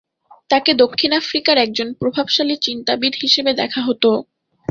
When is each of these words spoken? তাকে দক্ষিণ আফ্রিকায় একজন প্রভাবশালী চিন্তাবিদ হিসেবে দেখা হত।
তাকে 0.49 0.71
দক্ষিণ 0.75 1.11
আফ্রিকায় 1.13 1.61
একজন 1.61 1.87
প্রভাবশালী 1.93 2.55
চিন্তাবিদ 2.61 3.13
হিসেবে 3.23 3.51
দেখা 3.53 3.81
হত। 3.81 4.03